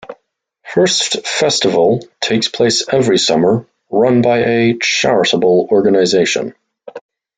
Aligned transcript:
Hurst 0.63 1.27
Festival 1.27 1.99
takes 2.21 2.47
place 2.47 2.87
every 2.91 3.19
summer, 3.19 3.67
run 3.91 4.23
by 4.23 4.39
a 4.39 4.77
charitable 4.81 5.67
organisation. 5.71 6.55